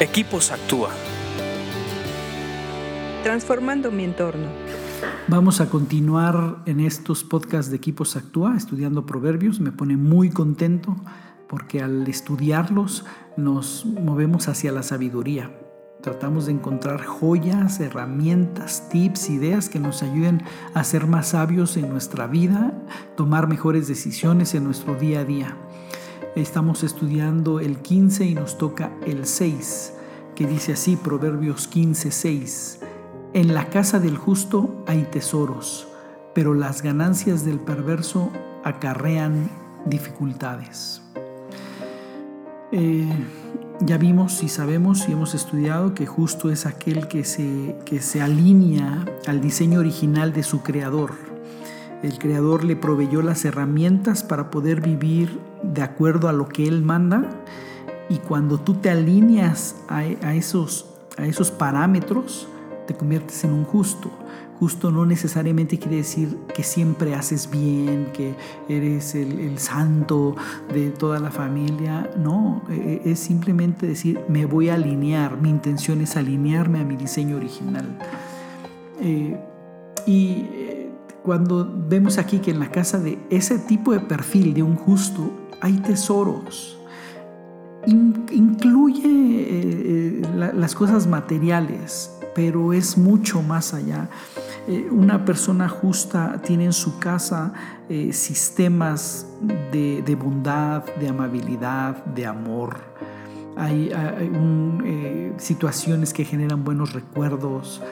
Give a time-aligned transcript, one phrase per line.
[0.00, 0.90] Equipos Actúa.
[3.22, 4.48] Transformando mi entorno.
[5.28, 9.60] Vamos a continuar en estos podcasts de Equipos Actúa estudiando proverbios.
[9.60, 10.96] Me pone muy contento
[11.48, 13.04] porque al estudiarlos
[13.36, 15.56] nos movemos hacia la sabiduría.
[16.02, 20.42] Tratamos de encontrar joyas, herramientas, tips, ideas que nos ayuden
[20.74, 22.72] a ser más sabios en nuestra vida,
[23.16, 25.56] tomar mejores decisiones en nuestro día a día.
[26.36, 29.94] Estamos estudiando el 15 y nos toca el 6,
[30.34, 32.80] que dice así, Proverbios 15, 6.
[33.34, 35.86] En la casa del justo hay tesoros,
[36.34, 38.32] pero las ganancias del perverso
[38.64, 39.48] acarrean
[39.86, 41.02] dificultades.
[42.72, 43.08] Eh,
[43.78, 48.20] ya vimos y sabemos y hemos estudiado que justo es aquel que se, que se
[48.20, 51.33] alinea al diseño original de su creador.
[52.04, 56.82] El creador le proveyó las herramientas para poder vivir de acuerdo a lo que él
[56.82, 57.30] manda
[58.10, 60.04] y cuando tú te alineas a,
[60.34, 60.84] esos,
[61.16, 62.46] a esos parámetros,
[62.86, 64.10] te conviertes en un justo.
[64.60, 68.34] Justo no necesariamente quiere decir que siempre haces bien, que
[68.68, 70.36] eres el, santo
[70.74, 72.10] de toda la familia.
[72.18, 76.84] No, e, e, es simplemente decir, me voy a alinear, mi intención es alinearme a
[76.84, 77.98] mi diseño original.
[79.00, 79.40] Eh,
[80.06, 80.44] y
[81.24, 85.32] cuando vemos aquí que en la casa de ese tipo de perfil de un justo
[85.60, 86.78] hay tesoros,
[87.86, 90.22] incluye eh,
[90.54, 94.10] las cosas materiales, pero es mucho más allá.
[94.66, 97.52] Eh, una persona justa tiene en su casa
[97.88, 102.80] eh, sistemas de, bondad, de amabilidad, de amor.
[103.56, 107.82] Hay, eh, situaciones que generan buenos recuerdos,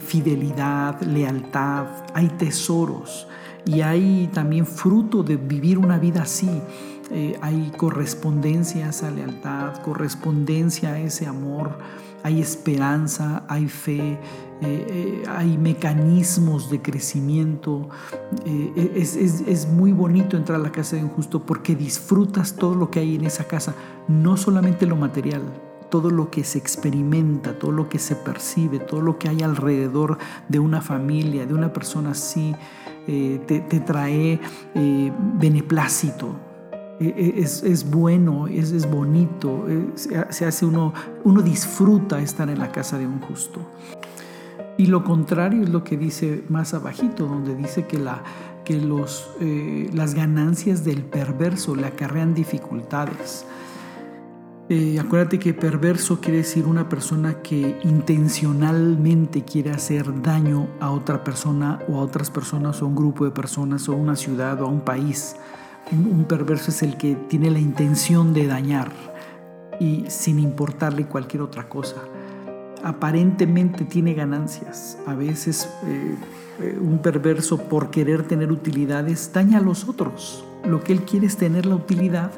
[0.00, 3.26] fidelidad, lealtad, hay tesoros
[3.64, 6.50] y hay también fruto de vivir una vida así.
[7.42, 11.78] hay correspondencia a esa lealtad, correspondencia a ese amor
[12.22, 14.18] hay esperanza, hay fe, eh,
[14.62, 17.88] eh, hay mecanismos de crecimiento.
[18.44, 22.90] Eh, es, muy bonito entrar a la casa de un justo porque disfrutas todo lo
[22.90, 23.74] que hay en esa casa,
[24.08, 25.42] no solamente lo material,
[25.90, 30.18] todo lo que se experimenta, todo lo que se percibe, todo lo que hay alrededor
[30.48, 32.54] de una familia, de una persona así,
[33.06, 34.40] te, trae
[35.38, 36.36] beneplácito,
[37.00, 39.64] e, e, es, bueno, es, bonito,
[39.96, 40.92] se hace uno,
[41.24, 43.60] uno disfruta estar en la casa de un justo.
[44.80, 48.22] Y lo contrario es lo que dice más abajito, donde dice que, la,
[48.64, 53.44] que los, eh, las ganancias del perverso le acarrean dificultades.
[54.72, 61.24] Eh, acuérdate que perverso quiere decir una persona que intencionalmente quiere hacer daño a otra
[61.24, 64.62] persona o a otras personas o a un grupo de personas o a una ciudad
[64.62, 65.34] o a un país.
[65.90, 68.92] Un, perverso es el que tiene la intención de dañar
[69.80, 71.96] y sin importarle cualquier otra cosa.
[72.84, 74.98] Aparentemente tiene ganancias.
[75.04, 76.14] A veces eh,
[76.60, 80.44] eh, un perverso por querer tener utilidades daña a los otros.
[80.64, 82.30] Lo que él quiere es tener la utilidad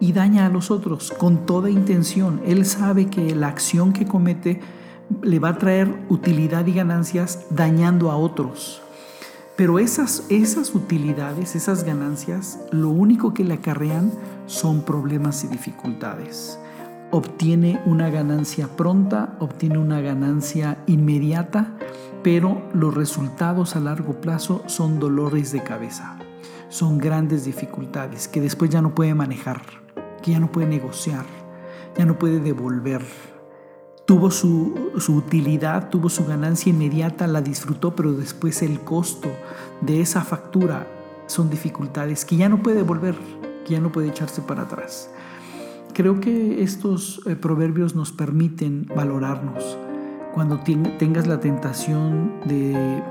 [0.00, 2.40] y daña a los otros con toda intención.
[2.44, 4.60] Él sabe que la acción que comete
[5.22, 8.82] le va a traer utilidad y ganancias dañando a otros.
[9.56, 14.12] Pero esas, esas utilidades, esas ganancias, lo único que le acarrean
[14.46, 16.60] son problemas y dificultades.
[17.10, 21.74] Obtiene una ganancia pronta, obtiene una ganancia inmediata,
[22.22, 26.18] pero los resultados a largo plazo son dolores de cabeza,
[26.68, 29.62] son grandes dificultades que después ya no puede manejar,
[30.22, 31.24] que ya no puede negociar,
[31.96, 33.02] ya no puede devolver
[34.08, 39.28] tuvo su, utilidad, tuvo su ganancia inmediata, la disfrutó, pero después el costo
[39.82, 40.86] de esa factura
[41.26, 43.16] son dificultades que ya no puede volver,
[43.66, 45.10] que ya no puede echarse para atrás.
[45.92, 49.76] Creo que estos eh, proverbios nos permiten valorarnos.
[50.32, 50.60] Cuando
[50.98, 53.02] tengas la tentación de